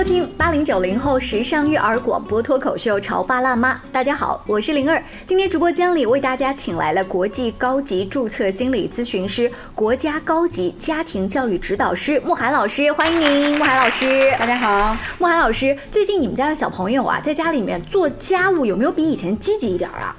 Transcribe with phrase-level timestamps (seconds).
[0.00, 3.74] 收听八零九零后时尚育儿广播脱口秀《潮爸辣妈》。
[3.92, 5.04] 大家好，我是灵儿。
[5.26, 14.32] 今天直播间里为大家请来了国际高级注册心理咨询师、国家高级家庭教育指导师慕寒老师，欢迎您，慕寒老师。
[14.38, 20.16] 大家好，慕寒老师，最近你们家的小朋友啊，在家里面做家务有没有比以前积极一点啊？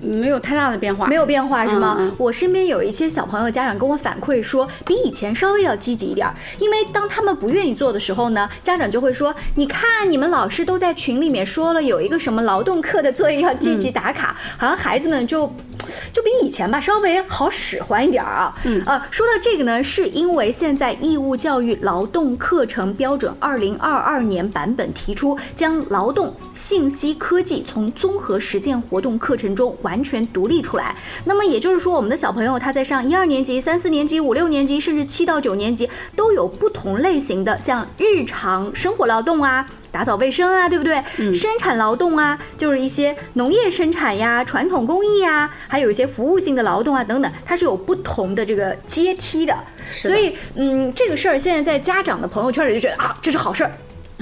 [0.00, 2.10] 没有太大的变化，没有变化是吗？
[2.18, 6.28] 我身边有一些小朋友家长跟我反馈说，比以前稍微要积极一点。
[6.58, 15.50] 因为当他们不愿意做的时候呢，家长就会说：“你看，你们老师都在群里面说了，有一个什么劳动课的作业要积极打卡，好像孩子们就
[16.12, 30.94] 就比以前吧稍微好使唤一点儿啊。”嗯呃，说到这个呢，是因为现在义务教育劳动课程标准二零二二年版本提出，将劳动信息科技从综合实践活动课程中完全独立出来。
[31.24, 39.66] 那么也就是说，我们的小朋友他在上一二年级、三四年级、五六年级，甚至七到九年级，都有不同类型的像日常生活劳动啊。
[39.92, 41.02] 打扫卫生啊，对不对？
[41.16, 49.52] 嗯生产劳动啊，就是一些农业生产呀、传统工艺呀，还有一些服务性的劳动啊等等，它是有不同的这个阶梯的。
[49.52, 49.58] 的
[49.92, 53.72] 所以，嗯，这个事儿现在在家长的朋友圈里就觉得啊，这是好事儿。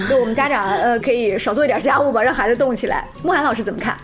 [0.08, 3.06] 就我们家长呃可以少做一点家务吧，让孩子动起来。
[3.22, 3.94] 慕寒老师怎么看？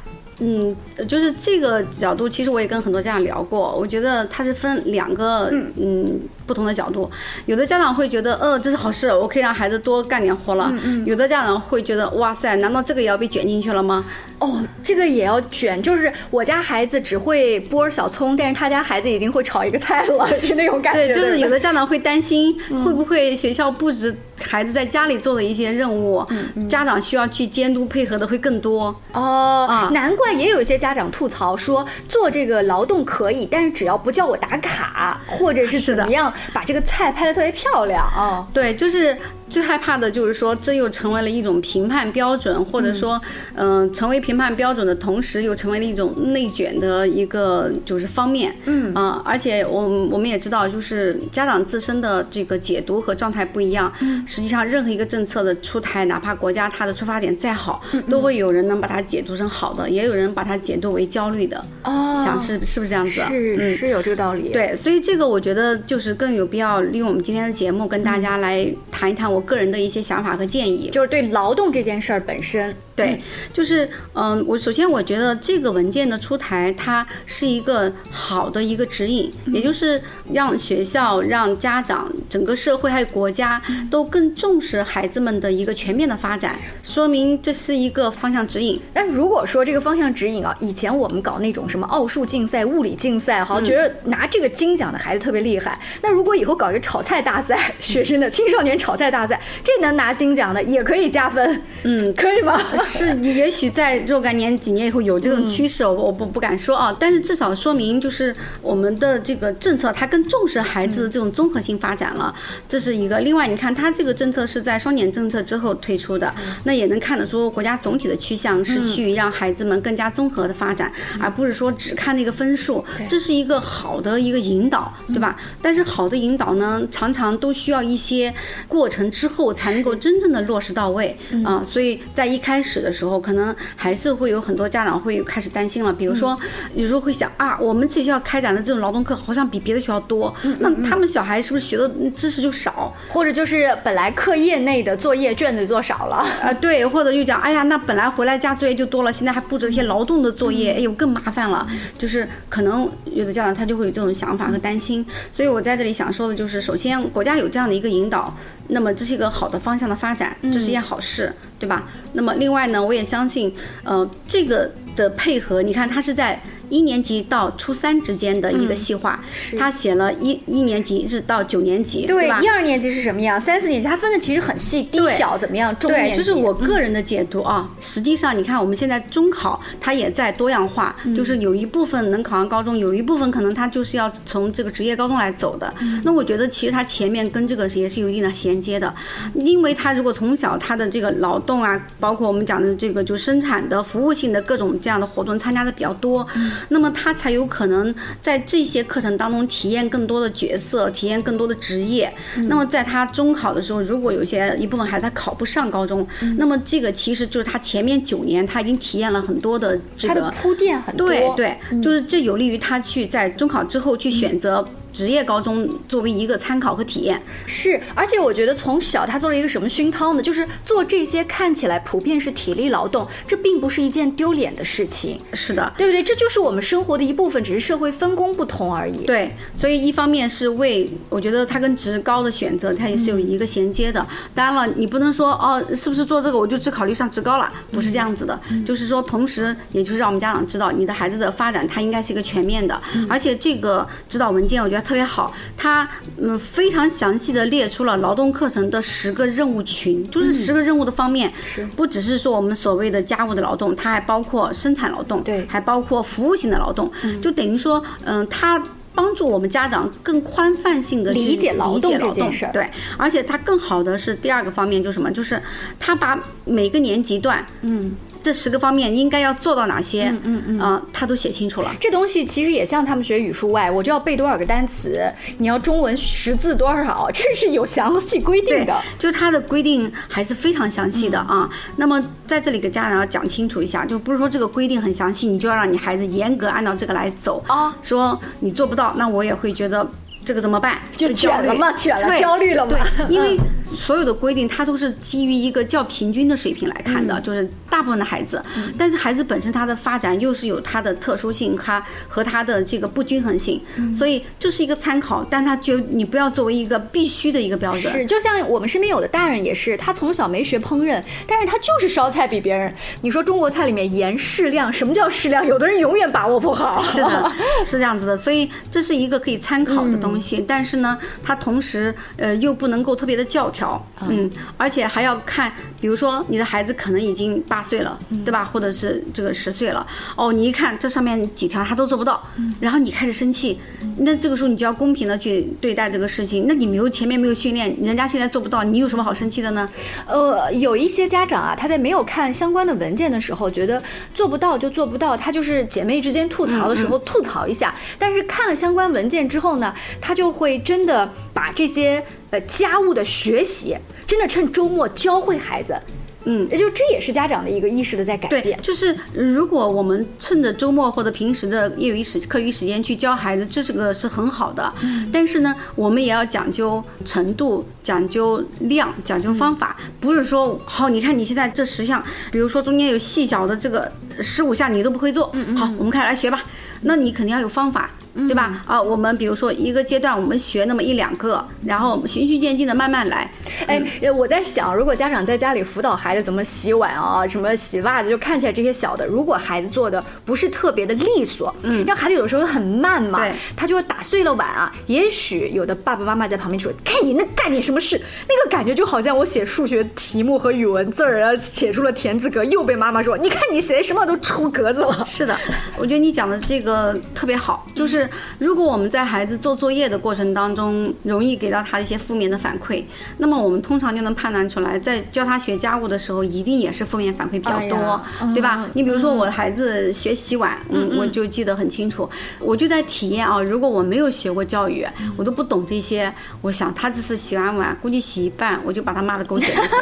[0.41, 7.11] 嗯，呃就是这个角度，其实我也跟很多家长聊过，我觉得它是分两个嗯不同的角度，
[7.47, 14.05] 有的家长会觉得，呃，这是好事，我可以让孩子多干点活了，嗯嗯有的家长会觉得，哇塞，难道这个也要被卷进去了吗？
[14.39, 21.07] 哦，这个也要卷，就是我家孩子只会剥小葱，但是他家孩子已经会炒一个菜了， 是那种感觉。
[21.09, 21.59] 对，就是有的。
[21.65, 26.23] 家长会担心，会不会学校布置孩子在家里做的一些任务，
[26.69, 28.95] 家长需要去监督配合的会更多。
[29.13, 38.47] 哦，啊难怪也有一些家长吐槽说，做这个劳动可以，但是只要不叫我打卡，或者是怎么样，把这个菜拍得特别漂亮啊。
[38.53, 39.17] 对，就是
[39.49, 43.21] 最害怕的就是说，这又成为了一种评判标准，或者说，
[43.55, 48.55] 嗯、成为评判标准的同时，又成为了一种内卷的一个就是方面。
[48.67, 53.93] 嗯啊、而且我们我们也知道，就是家长自身的这个解读和状态不一样。
[54.27, 61.63] 实际上，任何一个政策的出台，哪怕国家它的出发点再好，都会有人能把它解读成好的，也有人把它解读为焦虑的。
[61.83, 63.21] 哦想是是不是这样子？
[63.21, 63.77] 是、嗯。
[63.77, 70.91] 是有这个道理。，对，所以这个我觉得就是更有必要利用我们今天的节目跟大家来谈一谈我个人的一些想法和建议。
[70.93, 72.75] 就是对劳动这件事儿本身。
[72.97, 73.21] 对，
[73.53, 80.01] 就是嗯，我首先我觉得这个文件的出台，它是一个好的一个指引，也就是
[80.33, 83.61] 让学校、让家长、整个社会还有国家
[83.91, 88.81] 都更重视孩子们的一个全面的发展，说明这是一个方向指引。
[88.93, 95.77] 但如果说这个方向指引啊，以前我们搞那种什么奥数竞赛、物理竞赛，好像觉得拿这个金奖的孩子特别厉害。
[96.01, 102.61] 那如果以后搞一个炒菜大赛， 学生的青少年炒菜大赛，这能拿金奖的也可以加分，嗯，可以吗？
[102.87, 112.35] 是，也许在若干年、几年以后有这种趋势，我我不不敢说啊，但是至少说明就是我们的这个政策，它更重视孩子的这种综合性发展了，
[112.69, 113.19] 这是一个。
[113.21, 116.33] 另外，你看它这个政策是在双减政策之后推出的，
[116.65, 125.37] 那也能看得出国家总体的趋向是去让孩子们更加综合的发展，而不是说只看那个分数，这是一个好的一个引导，对吧？
[125.61, 128.33] 但是好的引导呢，常常都需要一些
[128.69, 136.39] 过程之后才能够真正的落实到位啊、所以在一开始的时候，可能还是会有很多家长会开始担心了，比如说
[136.75, 142.95] 有时候会想啊，我们学校开展的这种劳动课好像比别的学校多，那他们小孩是不是学的知识就少？
[143.09, 151.67] 或者就是本来课业内的作业卷子做少了，啊，对，或者就讲，哎呀，那本来回来家作业就多了，现在还布置一些劳动的作业，哎呦，更麻烦了。
[151.99, 158.35] 就是可能有的家长他就会有这种想法和担心，所以我在这里想说的就是，首先国家有这样的一个引导，
[158.69, 161.89] 那么这是一个好的方向的发展，这是一件好事，对吧？
[162.13, 166.41] 那么另外呢，我也相信，呃，这个的配合，你看它是在。
[166.69, 169.23] 一年级到初三之间的一个细化，
[169.59, 172.41] 他写了一一年级一直到九年级，对吧？
[172.43, 177.69] 一二年级是什么样，三四年级他分的其实很细，低对小怎么样，中年对，就是我个人的解读啊。
[177.81, 185.73] 实际上，你看我们现在中考，它也在多样化，就是有一部分能考上高中，有一部分可能他就是要从这个职业高中来走的。
[186.03, 188.93] 那我觉得其实他前面跟这个也是有一定的衔接的，
[189.35, 196.27] 因为他如果从小他的这个劳动啊，包括我们讲的这个就生产的、服务性的各种这样的活动参加的比较多，
[196.69, 202.13] 那么他才有可能在这些课程当中体验更多的角色，体验更多的职业。
[202.49, 206.07] 那么在他中考的时候，如果有些一部分孩子他考不上高中，
[206.37, 217.21] 那么这个其实就是他前面九年他已经体验了很多的这个铺垫很多，对对，就是这有利于他去在中考之后去选择职业高中作为一个参考和体验。
[217.47, 220.23] 是，而且我觉得从小他做了一个什么熏陶呢？
[220.23, 225.21] 就是做这些看起来普遍是体力劳动，这并不是一件丢脸的事情。
[225.35, 226.03] 是的，对不对？
[226.03, 229.05] 这就是我们生活的一部分，只是社会分工不同而已。
[229.05, 234.07] 对，所以一方面是为，我觉得它跟职高的选择，它也是有一个衔接的。
[234.35, 237.53] 当然了，你不能说哦，是不是做这个我就只考虑上职高了？
[237.73, 245.89] 不是这样子的，就是说，同时也就是让我们家长知道，你的孩子的发展它应该是一个全面的，而且这个指导文件我觉得特别好，它
[246.21, 251.33] 嗯非常详细的列出了劳动课程的十个任务群，就是十个任务的方面，
[251.75, 256.91] 不只是说我们所谓的家务的劳动，它还包括生产劳动，对，还包括服务性的劳动，
[257.23, 258.63] 就等于说，嗯，它
[258.95, 265.41] 帮助我们家长更宽泛性的理解劳动这件事儿，对，而且它更好的是第二个方面，就是什么，就是
[265.81, 267.93] 它把每个年级段，嗯。
[268.25, 270.05] 这十个方面应该要做到哪些？
[270.09, 271.71] 嗯嗯嗯，啊，他都写清楚了。
[271.79, 274.99] 这东西其实也像他们学语数外，我就要背多少个单词，
[275.37, 278.81] 你要中文识字多少，这是有详细规定的。
[278.99, 281.51] 就是它的规定还是非常详细的啊。
[281.77, 287.77] 那么在这里给家长要讲清楚一下，就不是说这个规定很详细，你就要让你孩子严格按照这个来走啊。
[287.83, 289.87] 说你做不到，那我也会觉得。
[290.27, 290.79] 这个怎么办？
[290.97, 292.79] 就卷了嘛，卷了，焦虑了嘛。
[292.97, 293.39] 对，因为
[293.75, 298.43] 所有的规定它都是基于一个较平均的水平来看的，就是大部分的孩子。
[298.77, 303.61] 但是孩子本身他的发展又是有他的特殊性，他和他的这个不均衡性，
[303.95, 307.93] 所以这是一个参考，但他就你不要作为一个必须的一个标准。
[307.93, 312.73] 是，就像我们身边有的大人也是，他从小没学烹饪，但是他就是烧菜比别人。
[313.03, 315.47] 你说中国菜里面盐适量，什么叫适量？
[315.47, 316.83] 有的人永远把握不好。
[316.83, 317.33] 是的，
[317.65, 320.45] 是这样子的，所以这是一个可以参考的东西。
[320.47, 323.64] 但是呢，它同时呃又不能够特别的教条，
[324.09, 328.45] 嗯，而且还要看，比如说你的孩子可能已经八岁了，对吧？
[328.45, 332.23] 或者是这个十岁了，哦，你一看这上面几条他都做不到，
[332.61, 333.59] 然后你开始生气，
[333.99, 336.47] 那这个时候你就要公平的去对待这个事情。
[336.47, 339.69] 那你没有前面没有训练，人家现在做不到，你有什么好生气的呢？
[340.07, 343.83] 呃，有一些家长啊，他在没有看相关的文件的时候，觉得
[344.15, 347.75] 做不到就做不到，他就是姐妹之间吐槽的时候吐槽一下。
[347.99, 349.73] 但是看了相关文件之后呢？
[350.01, 353.77] 他就会真的把这些呃家务的学习，
[354.09, 355.79] 真的趁周末教会孩子，
[356.25, 358.59] 嗯，也就这也是家长的一个意识的在改变。
[358.61, 364.73] 就是如果我们趁着周末或者平时的业余时课余时间去教孩子，这是个是很好的。
[365.13, 376.43] 但是呢，我们也要讲究程度，讲究量，讲究方法，不是说好，你看你现在这十项，比如说中间有细小的这个十五项你都不会做，嗯嗯，好，我们开始来学吧。
[376.83, 377.89] 那你肯定要有方法。
[378.15, 378.63] 对吧？
[378.67, 383.29] 啊，我们比如说一个阶段，我们学那么一两个，然后循序渐进的慢慢来。
[383.67, 394.73] 哎，我在想，如果家长在家里辅导孩子怎么洗碗啊，什么洗袜子，就看起来这些小的，如果孩子做的不是特别的利索，嗯，让孩子有的时候很慢嘛，对，他就会打碎了碗啊。
[394.87, 405.37] 也许有的爸爸妈妈在旁边说：“看你那干点什么事？”那个感觉就好像我写数学题目和语文字儿啊，写出了田字格，又被妈妈说：“你看你写的什么都出格子了。”是的，
[405.77, 408.04] 我觉得你讲的这个特别好，就是。
[408.39, 412.85] 如果我们在孩子做作业的过程当中，容易给到他一些负面的反馈，
[413.19, 418.01] 那么我们通常就能判断出来，在教他学家务的时候，一定也是负面反馈比较多，
[418.35, 418.67] 对吧？
[418.75, 422.09] 你比如说我的孩子学洗碗，嗯，我就记得很清楚，
[422.39, 423.43] 我就在体验啊。
[423.43, 424.87] 如果我没有学过教育，
[425.17, 429.77] 我都不懂这些，我想他这次洗完碗，估计洗一半，我就把他骂的狗血淋头。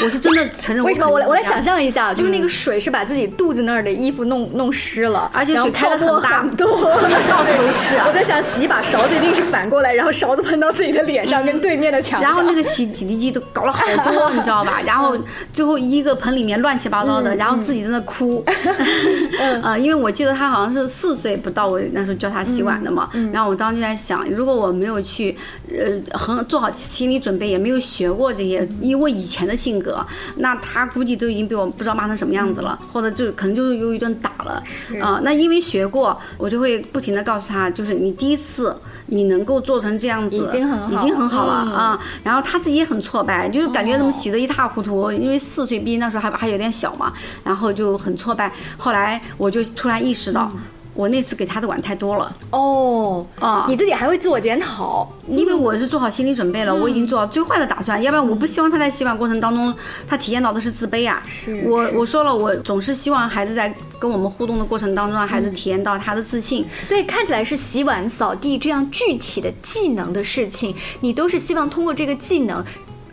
[0.04, 0.84] 我是真的承认。
[0.84, 1.08] 为什么？
[1.08, 6.66] 我来我来想象一下，就是那个水是把自己肚子那儿的衣服弄弄湿了，而且水开的很大，多，
[7.56, 7.96] 都是。
[8.06, 14.80] 我在想洗一把勺子一定是反过来，然后勺子喷到自己的脸上，跟对面的墙然后那个洗洗涤剂都搞了好多， 你知道吧？
[14.84, 15.16] 然后
[15.52, 18.44] 最后一个盆里面乱七八糟的，然后自己在那哭。
[19.62, 23.10] 呃，因为我记得他好像是四岁不到，我那时候教他洗碗的嘛。
[23.32, 25.36] 然后我当时就在想，如果我没有去
[25.70, 30.04] 呃很做好心理准备，也没有学过这些，以我以前的性格，
[30.36, 34.62] 那他估计都已经被我不知道骂成什么样子了，或者就可能就是又一顿打了
[35.00, 35.20] 啊。
[35.22, 37.82] 那因为学过，我就会不停的告诉他，就。
[37.84, 42.00] 是你第一次你能够做成这样子，已经很好，已经很好了啊。
[42.22, 48.52] 然后他自己也很挫败，就是感觉怎么洗的一塌糊涂，因为四岁，毕竟那时候还还有点小嘛，然后就很挫败。
[48.78, 50.48] 后来我就突然意识到。
[50.94, 53.66] 我那次给他的碗太多了哦啊！
[53.68, 59.74] 你自己还会自我检讨，因为我是做好心理准备了，我已经做好最坏的打算，要不然我不希望他在洗碗过程当中
[60.06, 61.22] 他体验到的是自卑啊。
[61.64, 66.66] 我我说了，我总是希望孩子在跟我们互动的过程当中，让孩子体验到他的自信。
[66.84, 72.62] 所以看起来是洗碗、扫地这样具体的技能的事情，你都是希望通过这个技能。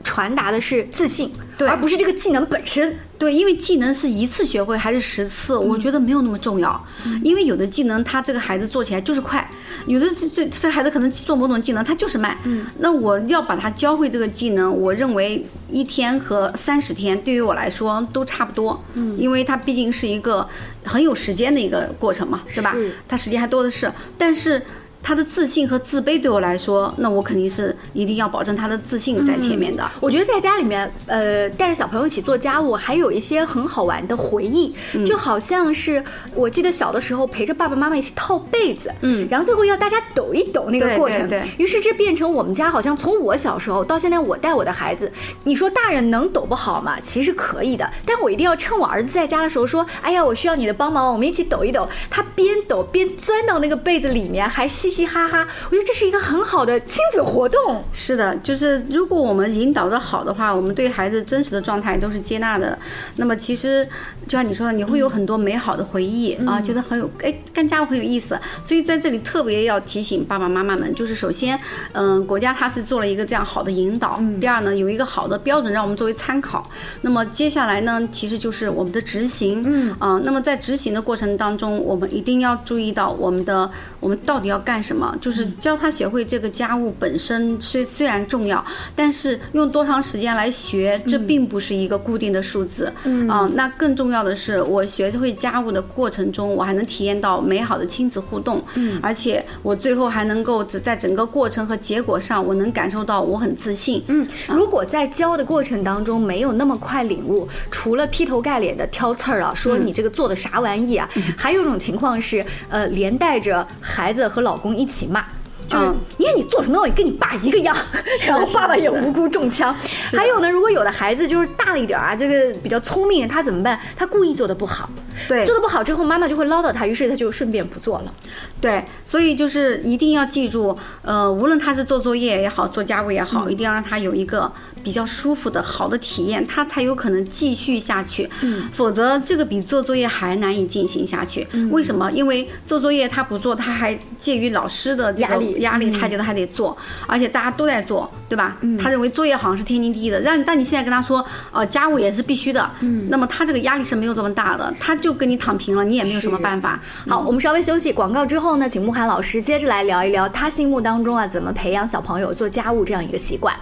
[0.10, 2.98] 传达的是自信，对而不是这个技能本身。
[3.20, 6.84] 对，因为技能是一次学会还是十次，我觉得没有那么重要。
[7.22, 9.48] 因为有的技能他这个孩子做起来就是快，
[9.86, 12.36] 有的这这这孩子可能做某种技能他就是慢。
[12.46, 18.84] 嗯，那我要把他教会这个技能，我认为一天和三十天对于我来说都差不多。
[18.96, 20.48] 嗯，因为它毕竟是一个
[20.84, 22.92] 很有时间的一个过程嘛，对吧是？
[23.08, 24.60] 他时间还多的是，但是。
[25.02, 29.90] 他的自信和自卑对我来说，那我肯定是一定要保证他的自信在前面的。
[30.00, 34.76] 我觉得在家里面，呃，带着小朋友一起做家务，还有一些很好玩的回忆，
[35.06, 36.04] 就好像是
[36.36, 45.12] 我记得小的时候陪着爸爸妈妈一起套被子，嗯然后最后要大家抖一抖那个过程，对对于是这变成我们家好像从我小时候到现在我带我的孩子，
[45.44, 47.00] 你说大人能抖不好吗？
[47.02, 51.88] 其实可以的，但我一定要趁我儿子在家的时候说，哎呀，我需要你的帮忙，我们一起抖一抖。
[52.10, 57.84] 他边抖边钻到那个被子里面，还嘻嘻哈哈，我觉得这是一个很好的亲子活动。
[57.94, 62.78] 是的，就是如果我们引导的好的话，我们对孩子真实的状态都是接纳的。
[63.18, 63.88] 那么其实
[64.26, 68.40] 就像你说的，你会有很多美好的回忆、啊，觉得很有哎干家务很有意思。
[68.64, 71.60] 所以在这里特别要提醒爸爸妈妈们，就是首先，
[71.92, 74.20] 嗯、国家它是做了一个这样好的引导。
[74.42, 76.68] 第二呢，有一个好的标准让我们作为参考。
[77.02, 79.64] 那么接下来呢，其实就是我们的执行。
[79.66, 83.70] 嗯啊，那么在执行的过程当中，我们一定要注意到我们的
[84.00, 88.64] 我们到底要干什么，就是教他学会这个家务本身虽虽然重要，
[88.96, 92.92] 但是用多长时间来学，这并不是一个固定的数字。
[93.04, 98.62] 嗯啊，那更重要的是，我学会家务的过程中，我还能体验到美好的亲子互动。
[98.76, 104.04] 嗯，而且我最后还能够只在整个过程和结果上，我能感受到我很自信。
[104.08, 115.26] 嗯，如果在教的过程当中没有那么快领悟，除了劈头盖脸的挑刺儿啊，说你这个做的啥玩意啊， 还有一种情况是，呃，连带着孩子和老公一起骂。
[115.68, 117.78] 就是嗯，你看你做什么东西跟你爸一个样，
[118.26, 119.76] 然后爸爸也无辜中枪。
[120.12, 123.80] 还有呢，如果有的孩子就是大了一点啊，这个比较聪明，他怎么办？
[123.96, 124.90] 他故意做的不好，
[125.28, 128.14] 对做的不好之后，妈妈就会唠叨他，于是他就顺便不做了。
[128.62, 134.52] 对，所以就是一定要记住，呃，无论他是做作业也好，做家务也好，一定要让他有一个
[134.84, 138.30] 比较舒服的好的体验，他才有可能继续下去。
[138.42, 141.48] 嗯，否则这个比做作业还难以进行下去。
[141.72, 142.12] 为什么？
[142.12, 148.58] 因为做作业他不做，他还介于老师的这个压力压力，他觉得还得做，而且大家都在做，对吧？
[148.82, 156.80] 他认为作业好像是天经地义的，让但你现在跟他说，呃，家务也是必须的，嗯，那么他这个压力是没有这么大的，他就跟你躺平了，你也没有什么办法。
[157.08, 163.56] 好，我们稍微休息广告之后呢，请慕寒老师接着来聊一聊他心目当中啊怎么培养小朋友做家务这样一个习惯。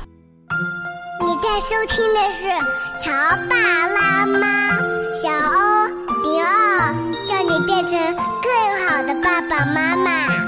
[1.25, 2.47] 你在收听的是
[3.03, 3.11] 《乔
[3.49, 3.55] 爸
[3.87, 4.71] 拉妈》，
[5.21, 5.87] 小欧
[6.23, 6.93] 零二，
[7.25, 10.46] 叫你变成更好的爸爸妈妈。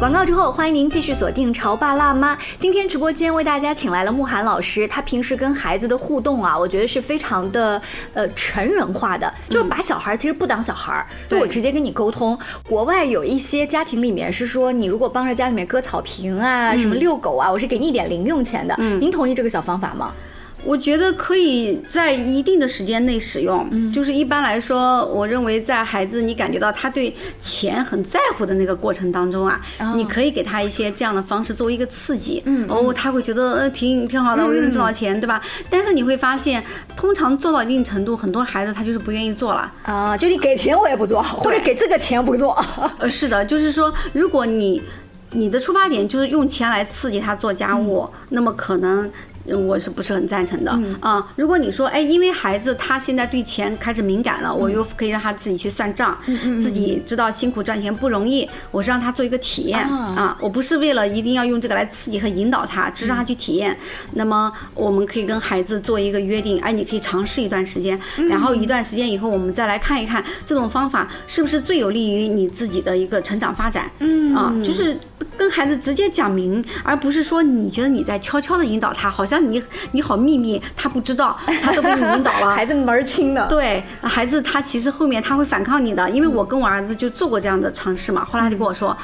[0.00, 2.34] 广告之后，欢迎您继续锁定《潮爸辣妈》。
[2.58, 7.80] 今天直播间为大家请来了慕寒老师，他平时跟孩子的互动啊，我觉得是非常的
[8.14, 12.36] 呃成人化的，就是把小孩儿其实不当小孩儿，就我直接跟你沟通。
[12.66, 18.74] 国外有一些家庭里面是说，你如果帮着家里面割草坪啊，什么遛狗啊，我是给你一点零用钱的。
[18.78, 20.14] 您同意这个小方法吗？
[20.64, 29.60] 我觉得可以在一定的时间内使用，就是一般来说，我认为在孩子你感觉到他对钱很在乎的那个过程当中啊，
[29.94, 35.42] 你可以给他一些这样的方式作为一个刺激，嗯，哦，他会觉得呃挺挺好的，我又能挣到钱，对吧？
[35.68, 36.62] 但是你会发现，
[36.96, 39.72] 通常做到一定程度，很多孩子他就是不愿意做了。
[39.84, 42.56] 啊，就你给钱我也不做，或者给这个钱不做。
[42.98, 44.82] 呃，是的，就是说，如果你
[45.32, 49.10] 你的出发点就是用钱来刺激他做家务，那么可能。
[49.48, 50.70] 呃我是不是很赞成的
[51.00, 56.16] 啊、如果你说，哎，因为孩子他现在对钱开始敏感了，我又可以让他自己去算账，
[56.62, 63.76] 自己知道辛苦赚钱不容易，我是让他做一个体验啊啊，我不是为了一定要用这个来刺激和引导他，只是让他去体验。
[64.14, 73.90] 那么我们可以跟孩子做一个约定，哎，你可以尝试一段时间，然后一段时间以后，我们再来看一看这种方法是不是最有利于你自己的一个成长发展。
[74.00, 74.98] 嗯啊，就是
[75.36, 79.62] 跟孩子直接讲明，而不是说你觉得你在悄悄的引导他，好像你
[79.92, 82.50] 你好秘密，他不知道，他都被你引导了。
[82.54, 83.46] 孩子门儿清的。
[83.48, 88.24] 对孩子，他其实后面他会反抗你的，因为我跟我儿子就做过这样的尝试嘛。
[88.24, 88.96] 后来他就跟我说。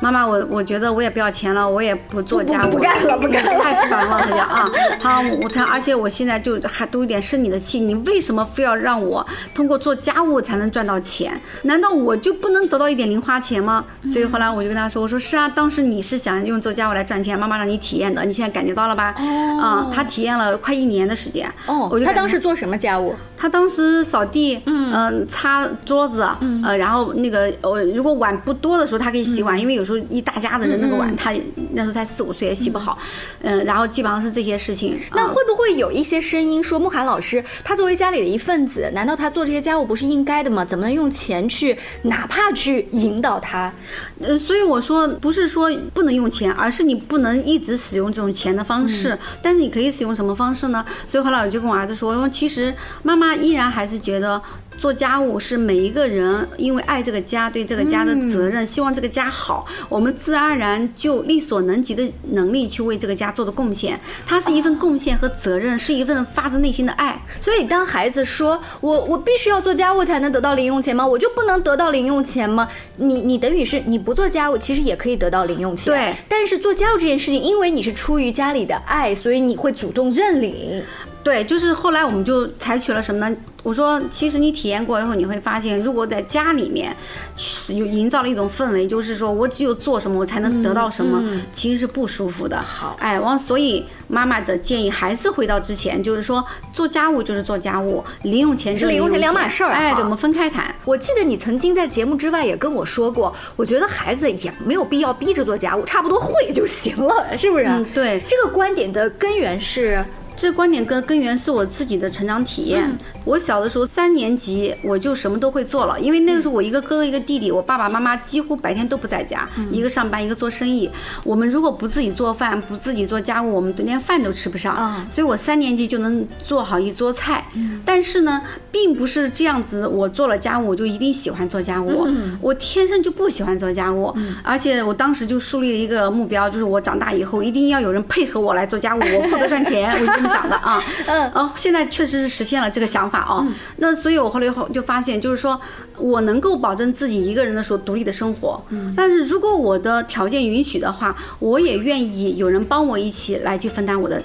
[0.00, 4.20] 妈妈，我我觉得我也不要钱了，我也不做家务，不干了不干了太烦了。
[4.20, 11.40] 他讲啊，好，我他而且我现在就还都有点生你的气，你为什么非要让我通过做家务才能赚到钱？
[11.62, 13.84] 难道我就不能得到一点零花钱吗？
[14.12, 19.14] 所以后来我就跟他说，我说是啊，当时你是想用做家务来赚钱，妈妈让你体验的，你现在感觉到了吧？
[19.60, 21.50] 啊，他体验了快一年的时间。
[21.66, 23.14] 哦他当时做什么家务？
[23.36, 26.26] 他当时扫地，嗯、擦桌子，
[26.64, 31.32] 呃，然后那个呃，如果碗不多的时候，他可以洗碗，因为有时候一大家子人那个碗，他
[31.72, 32.98] 那时候才四五岁也洗不好，
[33.42, 34.94] 嗯、然后基本上是这些事情。
[34.94, 40.64] 嗯那会不会有一些声音说，慕寒老师他作为家里的一份子，难道他做这些家务不是应该的吗？
[40.64, 43.72] 怎么能用钱去，哪怕去引导他？
[44.20, 49.16] 呃，所以我说不是说不能用钱，而是你不能一直使用这种钱的方式。
[49.42, 50.84] 但是你可以使用什么方式呢？
[51.06, 54.40] 所以后来我就跟我儿子说，我说其实妈妈依然还是觉得。
[54.78, 63.98] 做家务是每一个人因为爱这个家，对这个家的责任，希望这个家好，我们自然而然就力所能及的能力去为这个家做的贡献。
[64.26, 67.18] 它是一份贡献和责任，是一份发自内心的爱。
[67.40, 71.06] 所以当孩子说我我必须要做家务才能得到零用钱吗？
[71.06, 72.68] 我就不能得到零用钱吗？
[72.96, 75.90] 你你等于是你不做家务，其实也可以得到零用钱。
[75.90, 80.84] 对，但是做家务这件事情，因为你是出于家里的爱，所以你会主动认领。
[81.26, 83.36] 对，就是后来我们就采取了什么呢？
[83.64, 86.96] 我说，其实你体验过以后，你会发现，如果在家里面
[87.36, 91.20] 是有营造了一种氛围，就是说我只有做什么，我才能得到什么，
[91.52, 92.62] 其实是不舒服的。
[92.62, 99.72] 好，哎，完，所以妈妈的建议还是回到之前，就是说做家务就是做家务，零用钱是零用钱两码事儿。
[99.72, 100.72] 哎，对，我们分开谈。
[100.84, 107.64] 我记得你曾经在节目之外也跟我说过，我觉得孩子也没有必要逼着做家务，差不多会就行了，是不是？
[107.64, 110.04] 嗯，对，这个观点的根源是。
[110.36, 112.84] 这观点根根源是我自己的成长体验。
[112.88, 120.88] 嗯我小的时候三年级我就什么都会做了，因为那个时候我一个哥哥一个弟弟，我爸爸妈妈几乎白天都不在家，嗯一个上班一个做生意。
[121.24, 124.76] 我们如果不自己做饭，不自己做家务，我们连饭都吃不上。
[124.76, 127.44] 啊所以我三年级就能做好一桌菜。
[127.84, 128.40] 但是呢，
[128.70, 132.06] 并不是这样子，我做了家务我就一定喜欢做家务，
[132.40, 134.14] 我天生就不喜欢做家务。
[134.44, 140.82] 而且我当时就树立了一个目标，就是我长大以后一定要有人配合我来做家务，我负责赚钱， 我想的啊。
[141.06, 143.46] 嗯哦，现在确实是实现了这个想法哦。
[143.76, 145.60] 那所以我后来后就发现，就是说
[145.96, 148.62] 我能够保证自己一个人的时候独立的生活。
[148.70, 148.92] 嗯。
[148.96, 154.22] 但是如果我的条件允许的话，我也愿意有人帮我一起来去分担我的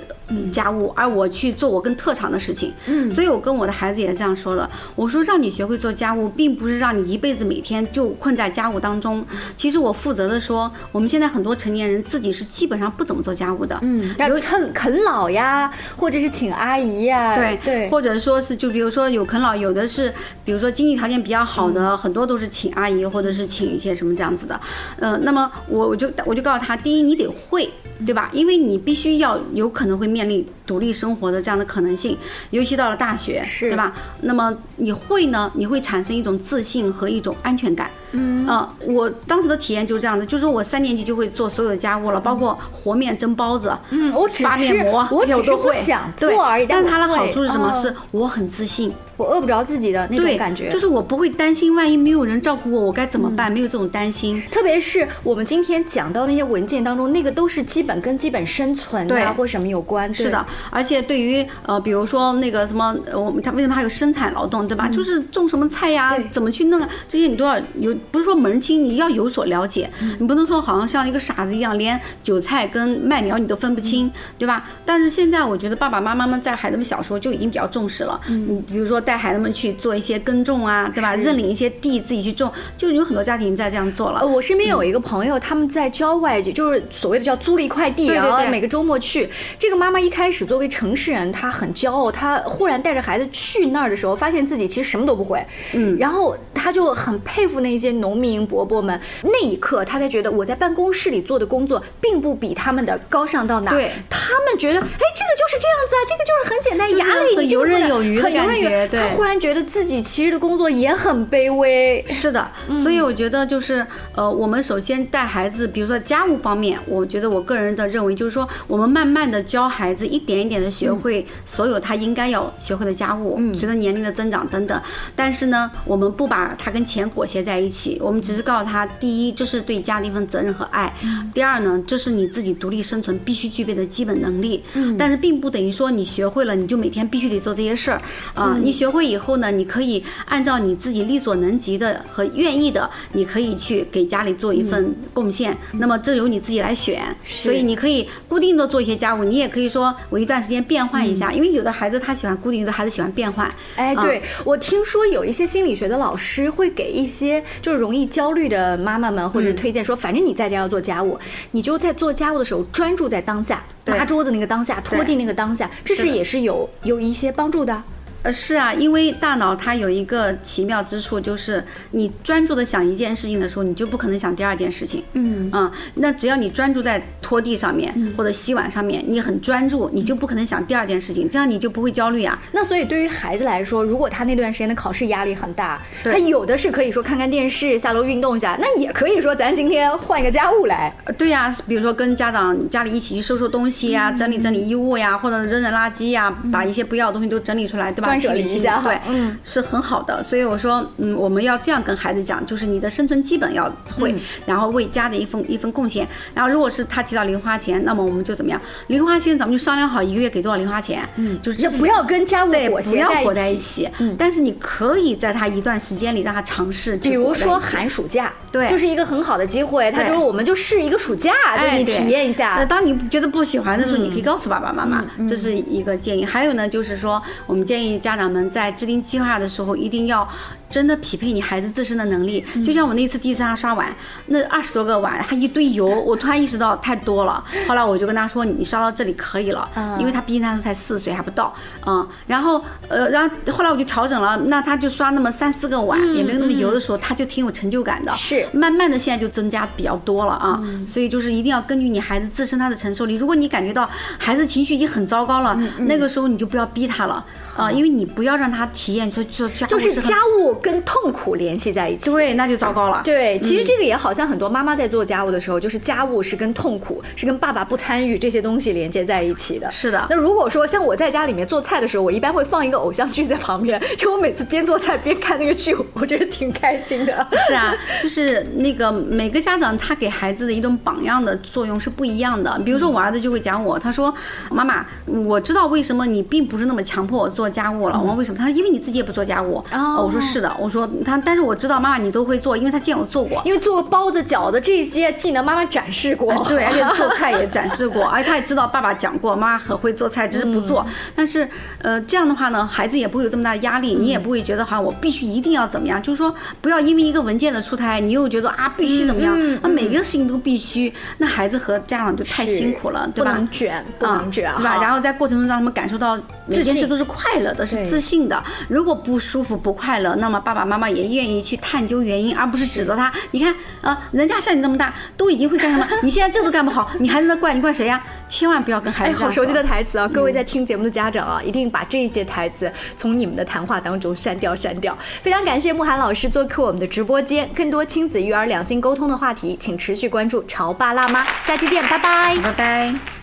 [0.52, 2.74] 家务，而我去做我更特长的事情。
[2.88, 3.10] 嗯。
[3.12, 9.26] 所以我跟我的孩子也是这样说的，我说让你学会做家务，并不是让你一辈子每天就困在家务当中。
[9.58, 13.78] 其实我负责的说，我们现在很多成年人自己是基本上不怎么做家务的。
[13.82, 20.14] 嗯，要啃啃老呀，或者是请阿姨呀，对对，或者说是就比如说有啃老，有的是
[20.46, 24.60] 比如说经济条件比较好的，很多都是请阿姨或者是请一些什么这样子的。
[25.00, 27.70] 呃，那么我我就我就告诉他，第一你得会，
[28.06, 28.30] 对吧？
[28.34, 32.18] 因为你必须要有可能会面 ni 独立生活的这样的可能性，
[32.52, 33.94] 尤其到了大学，是对吧？
[34.22, 37.92] 那么你会呢，你会产生一种自信和一种安全感。
[38.14, 47.70] 嗯啊、我当时的体验就是这样的，就是我三年级就会做所有的家务了，包括和面、蒸包子，嗯，我只发是面膜，我只是不想做而已，但它的好处是什么？
[47.70, 48.94] 哦是我很自信。
[49.18, 53.52] 我饿不着自己的那种，感觉，就是我不会担心，万一没有人照顾我，我该怎么办？
[53.52, 54.42] 没有这种担心。
[54.50, 60.12] 特别是我们今天讲到那些文件当中，那个都是基本跟基本生存对啊或什么有关。
[60.12, 64.88] 是的，而且对于呃，比如说那个什么，呃我们他为什么还有生产劳动，对吧？
[64.90, 69.90] 就是种什么菜呀对，怎么去弄啊，这些你都要有，不是说门儿清，你要有所了解。
[70.20, 74.70] 你不能说好像像一个傻子一样，连韭菜跟麦苗你都分不清，对吧？
[74.86, 78.20] 但是现在我觉得爸爸妈妈们在孩子们小时候就已经比较重视了。
[78.28, 81.16] 嗯，比如说带孩子们去做一些耕种啊，对吧？
[81.16, 84.28] 认领一些地自己去种，就有很多家庭在这样做了呃，。
[84.28, 89.30] 我身边有一个朋友，他们在郊外，就是所谓的叫租了一块地，对对对然后每个周末去。
[89.60, 95.42] 这个妈妈一开始作为城市人，他很骄傲，他忽然带着孩子去那儿的时候，发现自己其实什么都不会。
[95.72, 99.00] 嗯然后他就很佩服那些农民伯伯们。
[99.24, 103.72] 那一刻，他才觉得我在办公室里做的工作，并不比他们的高尚到哪。
[103.72, 108.54] 对他们觉得，哎，这个就是这样子啊，这个就是很简单，就是牙里很游刃有余的感。
[108.54, 112.04] 觉对他忽然觉得自己其实的工作也很卑微。
[112.10, 112.46] 是的，
[112.84, 124.82] 所以我觉得就是呃，我们首先带孩子，比如说家务方面，我觉得我个人的认为就是说，我们慢慢的教孩子一点一点的学会所有他应该要学会的家务，随着年龄的增长等等。
[125.16, 130.92] 但是呢，我们不把他跟钱裹挟在一起，我们只是告诉他，第一，这是对家的一份责任和爱；
[131.34, 134.64] 第二呢，这是你自己独立生存必须具备的基本能力。
[134.98, 138.02] 但是并不等于说你学会了，你就每天必须得做这些事儿
[138.34, 138.58] 啊。
[138.62, 145.56] 你学会以后呢，你可以按照你自己力所能及的和愿意的，你可以去给家里做一份贡献。
[145.74, 153.50] 那么这由你自己来选，所以你可以固定的做一些家务，你也可以说我一段时间变换一下，因为有的孩子他喜欢固定，有的孩子喜欢变换。
[153.76, 154.04] 哎，啊。
[154.04, 161.20] 对、我听说有一些心理学的老师会给一些就是容易焦虑的妈妈们或者推荐说，反正你在家要做家务，
[161.52, 167.82] 你就在做家务的时候专注在当下，拿桌子那个当下，拖地那个当下，这是也是有有一些帮助的。
[168.24, 175.04] 呃，是啊，因为大脑它有一个奇妙之处，就是你专注的想一件事情的时候，你就不可能想第二件事情。
[175.14, 182.40] 嗯啊、那只要你专注在拖地上面、或者洗碗上面，你很专注，你就不可能想第二件事情，这样你就不会焦虑啊。
[182.52, 190.94] 那所以对于孩子来说，如果他那段时间的考试压力很大，他有的是可以说看看电视、下楼运动一下，那也可以说咱今天换一个家务来。
[191.06, 198.11] 呃对呀、比如说跟家长家里一起去收收东西嗯呀、整理整理衣物呀，或者扔扔垃圾呀，把一些不要的东西都整理出来，对吧？
[198.12, 200.22] 断舍离清理一下嗯是很好的。
[200.24, 206.08] 所以我说，嗯，我们要这样跟孩子讲，就是你的生存基本要会，嗯然后为家的一份一份贡献。
[206.34, 208.60] 然后如果是他提到零花钱，那么我们就怎么样？
[208.88, 213.58] 零花钱咱们就商量好一个月给多少零花钱，嗯，就是这不要跟家务对，裹挟不要裹在一一。
[213.58, 213.88] 起。
[214.00, 219.92] 嗯，但是你可以在他一段时间里让他尝试比如说寒暑假，对就是一个很好的机会。
[219.92, 222.66] 他就说我们就试一个暑假，对哎，你对体验一下那。
[222.66, 226.24] 当你觉得不喜欢的时候，你可以告诉爸爸妈妈，这是一个建议。
[226.24, 230.28] 还有呢，就是说，我们建议家长们在制定计划的时候，一定要
[230.72, 232.44] 真的匹配你孩子自身的能力。
[232.66, 233.94] 就像我那次第一次让他刷碗，
[234.28, 237.44] 那二十多个碗，他一堆油， 我突然意识到太多了。
[237.68, 241.54] 后来我就跟他说，你刷到这里可以了，因为他毕竟那时候才四岁还不到，
[241.86, 242.08] 嗯。
[242.26, 248.16] 然后呃，然后后来我就调整了，那他就刷那么三四个碗，也没有那么油的时候，他就挺有成就感的。
[248.16, 253.16] 是慢慢的现在就增加比较多了啊，所以就是一定要根据你孩子自身他的承受力。
[253.16, 257.24] 如果你感觉到孩子情绪已经很糟糕了，那个时候你就不要逼他了
[257.58, 262.10] 啊，因为你不要让他体验说说家务就是家务跟痛苦联系在一起。
[262.12, 263.02] 对，那就糟糕了。
[263.04, 269.70] 对，其实这个也好像很多妈妈在做家务的时候，就是家务是跟痛苦、是跟爸爸不参与这些东西连接在一起的。
[269.72, 277.28] 是的那如果说像我在家里面做菜的时候，我一般会放一个偶像剧在旁边， 因为我每次边做菜边看那个剧，我觉得挺开心的。
[277.48, 282.60] 是啊，就是那个每个家长他给孩子的一种榜样的作用是不一样的。
[282.64, 284.14] 比如说我儿子就会讲我，他说
[284.52, 284.86] ：“妈妈，
[285.26, 296.32] 我知道为什么你并不是那么强迫我做家务了。”我说：“为什么？”他说：“因为你自己也不做家务。”啊我说：“是的。”我说：“他但是我知道妈妈你都会做，因为他见我做过。”因为做个包子、饺子这些技能，妈妈展示过。
[296.34, 300.86] 呃对，而且做菜也展示过， 而且他也知道爸爸讲过，妈妈很会做菜，只是不做。
[301.16, 301.48] 但是，
[301.82, 313.38] 呃，这样的话呢，孩子也不会有这么大的压力，你也不会觉得好像我必须一定要怎么样，就是说不要因为一个文件的出台，你又觉得啊必须怎么样，啊每个事情都必须，那孩子和家长就太辛苦了，对吧不吧？
[313.38, 314.78] 能卷，不能卷，对吧？
[314.82, 316.18] 然后后在过程中让他们感受到
[316.58, 318.44] 每件事都是快乐的，是自信的。
[318.68, 323.12] 如果不舒服、不快乐，那么爸爸妈妈也愿意去探究原因，而不是指责他。
[323.32, 325.88] 你看啊，人家像你这么大，都已经会干什么？
[326.04, 327.54] 你现在这都干不好，你还在那怪？
[327.54, 328.04] 你怪谁呀？
[328.30, 330.08] 千万不要跟孩哎，子好熟悉的台词啊！
[330.08, 334.98] 各位在听节目的家长啊，一定把这些台词从你们的谈话当中删掉删掉。
[335.22, 341.26] 非常感谢慕寒老师做客我们的直播间，更多亲子育儿、两性沟通的话题，请持续关注潮爸辣妈。
[341.44, 342.38] 下期见，拜拜。
[342.42, 343.21] 拜拜。